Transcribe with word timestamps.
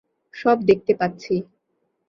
সব 0.33 0.57
দেখতে 0.63 0.93
পাচ্ছি। 0.93 1.33